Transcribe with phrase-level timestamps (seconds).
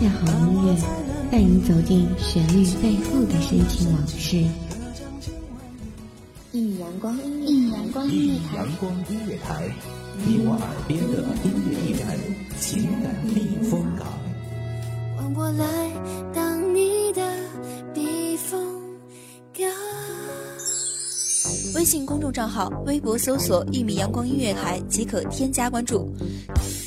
[0.00, 0.74] 邂逅音乐，
[1.30, 4.38] 带你走进旋律背后的深情往事。
[6.52, 7.14] 一米阳光，
[7.44, 9.70] 一米阳光音乐台，阳光音乐台，
[10.24, 12.18] 你我耳边的音乐驿站，
[12.58, 14.06] 情感避风港。
[15.18, 15.90] 换我来
[16.32, 17.20] 当你的
[17.92, 18.58] 避风
[19.52, 19.68] 港。
[21.74, 26.10] 微信公众账号、微博搜索“一米阳光音乐台”即可添加关注。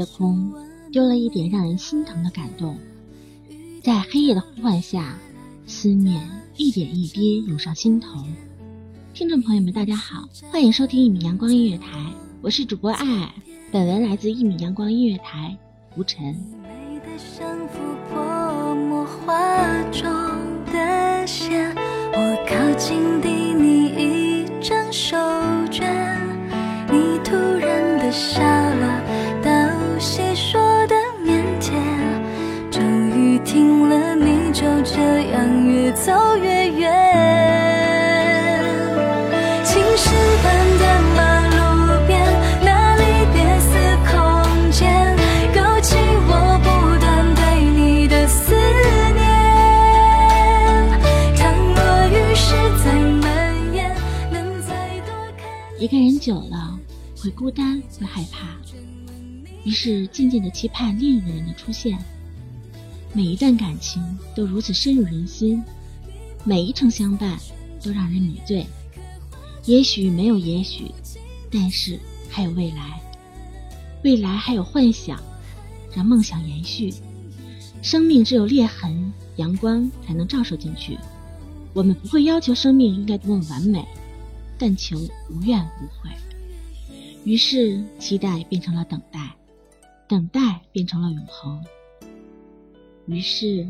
[0.00, 0.50] 夜空，
[0.90, 2.74] 丢了一点让人心疼的感动。
[3.82, 5.18] 在黑夜的呼唤下，
[5.66, 6.26] 思念
[6.56, 8.24] 一点一滴涌上心头。
[9.12, 11.86] 听众朋友们，大家好，欢迎收听一米阳光音乐台，
[12.40, 13.34] 我是主播爱爱。
[13.70, 15.54] 本文来自一米阳光音乐台，
[15.96, 16.34] 吴晨。
[24.92, 25.16] 手
[25.70, 25.84] 绢，
[26.90, 28.40] 你突然的笑
[34.52, 35.00] 就这
[35.30, 36.12] 样越走
[36.42, 36.90] 越远。
[39.64, 40.10] 青石
[40.42, 40.82] 板的
[41.14, 41.18] 马
[41.48, 41.56] 路
[42.06, 42.20] 边，
[42.60, 43.02] 那里
[43.32, 43.70] 别似
[44.10, 44.12] 空
[44.72, 45.16] 间，
[45.54, 45.94] 勾起
[46.26, 46.30] 我
[46.64, 46.68] 不
[46.98, 48.52] 断对你的思
[49.14, 49.22] 念。
[51.36, 51.78] 倘若
[52.08, 52.48] 雨势
[52.82, 53.28] 再蔓
[53.72, 53.94] 延，
[54.32, 54.68] 能再
[55.06, 55.46] 多看
[55.78, 56.76] 一个人久了，
[57.22, 58.48] 会孤单，会害怕。
[59.64, 61.96] 于是渐渐的期盼另一个人的出现。
[63.12, 64.02] 每一段感情
[64.34, 65.62] 都如此深入人心，
[66.44, 67.38] 每一程相伴
[67.82, 68.64] 都让人迷醉。
[69.64, 70.90] 也许没有也许，
[71.50, 71.98] 但是
[72.28, 73.00] 还有未来，
[74.04, 75.20] 未来还有幻想，
[75.94, 76.94] 让梦想延续。
[77.82, 80.98] 生命只有裂痕，阳光才能照射进去。
[81.72, 83.84] 我们不会要求生命应该多么完美，
[84.58, 84.98] 但求
[85.30, 86.10] 无怨无悔。
[87.24, 89.30] 于是期待变成了等待。
[90.08, 91.64] 等待变成了永恒，
[93.06, 93.68] 于是，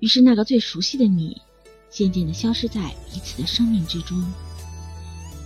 [0.00, 1.40] 于是那个最熟悉的你，
[1.88, 4.22] 渐渐的消失在彼此的生命之中。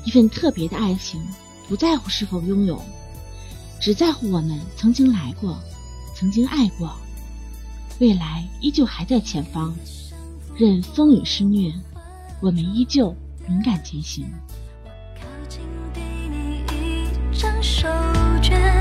[0.04, 1.22] 一份特别的爱情，
[1.68, 2.82] 不在乎是否拥有，
[3.80, 5.58] 只在乎我们曾经来过，
[6.16, 6.96] 曾经爱过，
[8.00, 9.74] 未来依旧还在前方。
[10.56, 11.72] 任风雨肆虐，
[12.40, 13.14] 我们依旧
[13.48, 14.26] 勇敢前行。
[14.84, 15.60] 我靠近
[15.94, 17.88] 地你一张手
[18.42, 18.79] 绢。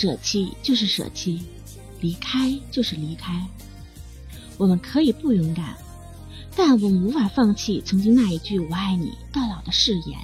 [0.00, 1.42] 舍弃就是舍弃，
[2.00, 3.46] 离开就是离开。
[4.56, 5.76] 我们可以不勇敢，
[6.56, 10.18] 但我们无法放弃曾经那一句“我爱你到老”的誓言。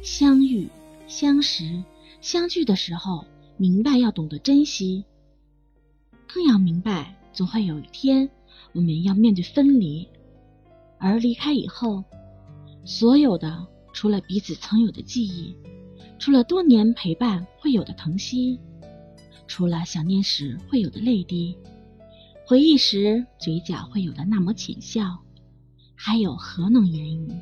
[0.00, 0.68] 相遇、
[1.08, 1.82] 相识、
[2.20, 3.26] 相聚的时候，
[3.56, 5.04] 明白要懂得珍惜，
[6.32, 8.30] 更要明白总会有一天
[8.74, 10.06] 我们要面对分离，
[10.98, 12.04] 而离开以后，
[12.84, 15.52] 所有的除了彼此曾有的记忆。
[16.22, 18.60] 除了多年陪伴会有的疼惜，
[19.48, 21.58] 除了想念时会有的泪滴，
[22.46, 25.18] 回忆时嘴角会有的那抹浅笑，
[25.96, 27.32] 还有何能言语？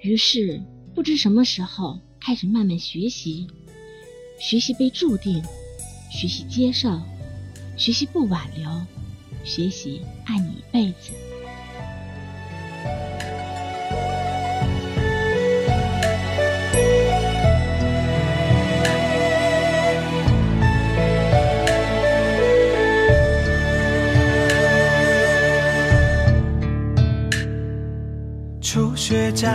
[0.00, 0.62] 于是
[0.94, 3.48] 不知什么时候开始慢慢学习，
[4.38, 5.42] 学习被注定，
[6.08, 7.00] 学习接受，
[7.76, 8.70] 学习不挽留，
[9.42, 11.10] 学习爱你一辈子。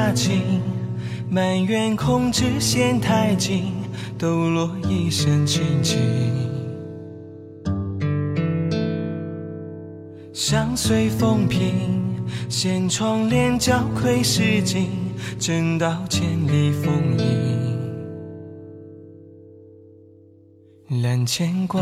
[0.01, 0.62] 雪乍晴，
[1.30, 3.65] 埋怨控制线太紧，
[4.18, 6.00] 抖落一身清静。
[10.33, 12.15] 相随风平，
[12.50, 14.88] 掀窗帘，交愧诗经，
[15.38, 17.62] 正道千里风影。
[21.03, 21.81] 揽牵挂，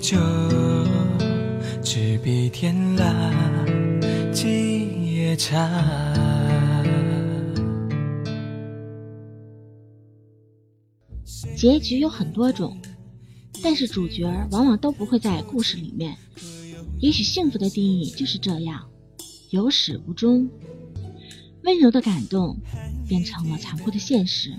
[0.00, 0.16] 酒，
[1.82, 3.12] 执笔天蜡，
[4.32, 5.68] 几夜茶。
[11.56, 12.78] 结局有很多种，
[13.62, 16.16] 但是主角往往都不会在故事里面。
[17.00, 18.88] 也许幸福的定义就是这样，
[19.50, 20.48] 有始无终。
[21.64, 22.56] 温柔的感动
[23.06, 24.54] 变成了残酷的现实。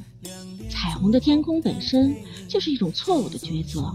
[0.79, 2.15] 彩虹的天空本身
[2.47, 3.93] 就是一种错误的抉择，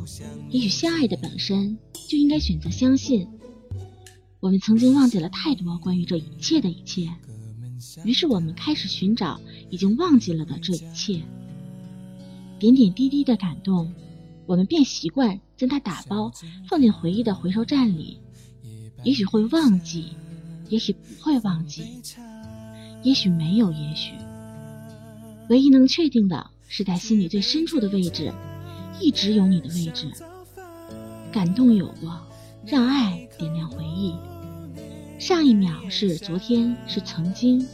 [0.51, 3.27] 也许相爱的本身就应该选择相信。
[4.39, 7.09] 我们曾经忘记了太多关于这一切的一切，
[8.05, 9.41] 于是我们开始寻找
[9.71, 11.23] 已经忘记了的这一切。
[12.59, 13.91] 点点滴滴的感动，
[14.45, 16.31] 我们便习惯将它打包
[16.69, 18.21] 放进回忆的回收站里。
[19.05, 20.09] 也许会忘记，
[20.69, 22.03] 也许不会忘记，
[23.03, 24.13] 也许没有也许。
[25.49, 26.51] 唯一能确定的。
[26.69, 28.33] 是在心里最深处的位置，
[29.01, 30.11] 一直有你的位置。
[31.33, 32.21] 感动有过，
[32.67, 34.15] 让爱点亮回忆。
[35.19, 37.65] 上一秒是昨天，是曾经；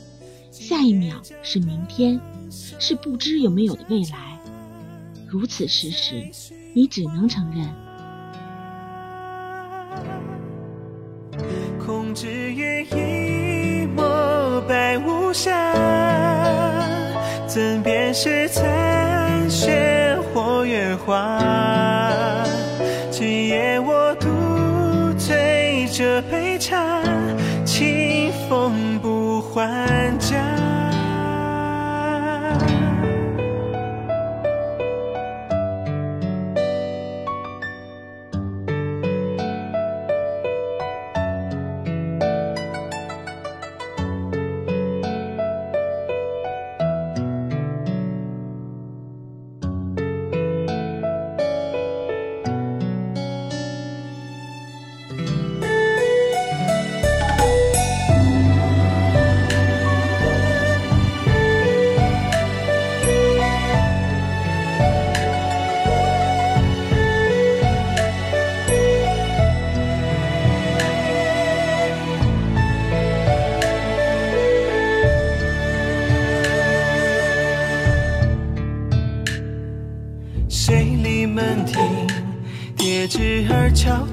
[0.50, 2.20] 下一秒是明天，
[2.50, 4.38] 是不知有没有的未来。
[5.26, 6.30] 如此事实，
[6.74, 7.68] 你只能承认。
[11.78, 15.79] 空知月一抹白无瑕。
[18.12, 22.44] 是残雪或月华？
[23.10, 24.28] 今夜我独
[25.16, 27.02] 醉这杯茶，
[27.64, 30.59] 清风不还家。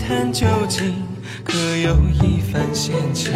[0.08, 0.94] 悄谈究竟，
[1.44, 3.34] 可有一番闲情？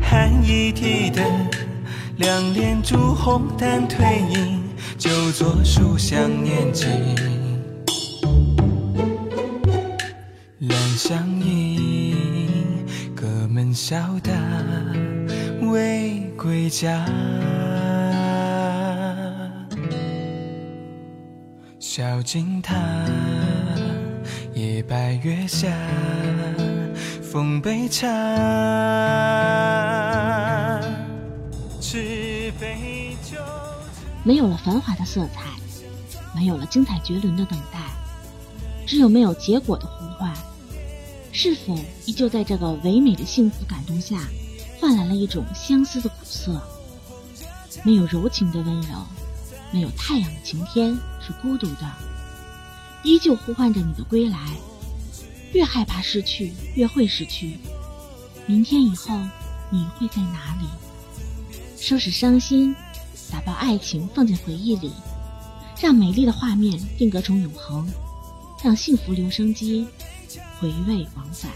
[0.00, 1.24] 寒衣提灯，
[2.16, 4.60] 两帘烛红淡褪影，
[4.98, 6.90] 就坐书香念经。
[10.58, 14.32] 两相迎，隔门笑答，
[15.70, 17.06] 未归家。
[21.96, 22.74] 小径塔，
[24.52, 25.68] 夜白月下，
[27.22, 28.08] 奉杯茶。
[32.58, 33.38] 杯酒。
[34.24, 35.42] 没有了繁华的色彩，
[36.34, 37.78] 没有了精彩绝伦的等待，
[38.84, 40.34] 只有没有结果的呼唤。
[41.30, 44.18] 是否依旧在这个唯美的幸福感动下，
[44.80, 46.60] 换来了一种相思的苦涩？
[47.84, 48.88] 没有柔情的温柔，
[49.72, 51.90] 没有太阳的晴天，是孤独的，
[53.02, 54.38] 依旧呼唤着你的归来。
[55.52, 57.58] 越害怕失去，越会失去。
[58.46, 59.18] 明天以后，
[59.70, 60.66] 你会在哪里？
[61.76, 62.74] 收拾伤心，
[63.30, 64.92] 打包爱情，放进回忆里，
[65.80, 67.86] 让美丽的画面定格成永恒，
[68.62, 69.86] 让幸福留声机
[70.58, 71.50] 回味往返。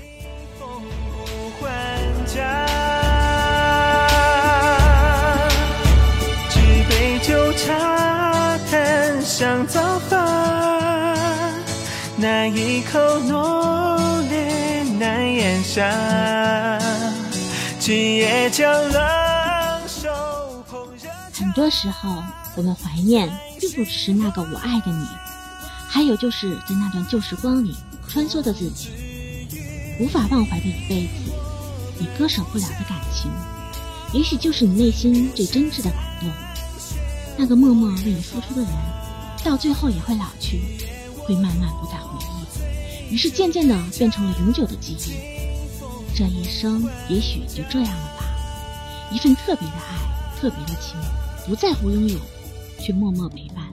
[9.38, 11.54] 谈香早饭，
[12.16, 16.76] 那一口浓烈难咽下。
[17.78, 19.00] 今夜将冷
[21.33, 22.21] 很多时候，
[22.57, 23.30] 我们怀念
[23.61, 25.07] 并不只是那个我爱的你，
[25.87, 27.76] 还有就是在那段旧时光里
[28.09, 28.90] 穿梭的自己。
[30.00, 31.30] 无法忘怀的一辈子，
[32.00, 33.30] 你割舍不了的感情，
[34.12, 36.28] 也许就是你内心最真挚的感动。
[37.37, 38.71] 那个默默为你付出的人，
[39.45, 40.61] 到最后也会老去，
[41.25, 42.18] 会慢慢不再回
[43.11, 45.12] 忆，于是渐渐的变成了永久的记忆。
[46.14, 48.25] 这一生也许就这样了吧，
[49.12, 50.99] 一份特别的爱，特别的情，
[51.47, 52.18] 不在乎拥有，
[52.80, 53.64] 却默默陪伴，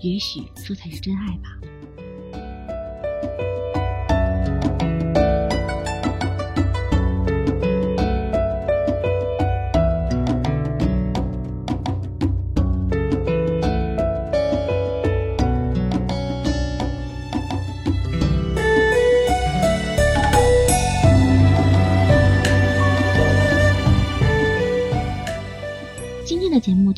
[0.00, 1.58] 也许这才是真爱吧。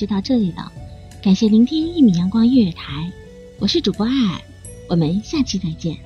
[0.07, 0.71] 到这里了，
[1.21, 3.11] 感谢聆听一米阳光音乐台，
[3.59, 4.41] 我是主播艾尔，
[4.89, 5.97] 我们下期再见。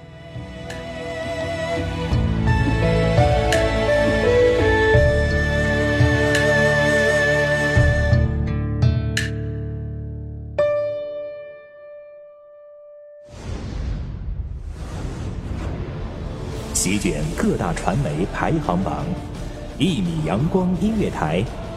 [16.72, 19.04] 席卷各大传媒排行榜，
[19.78, 21.44] 一米阳光音乐台。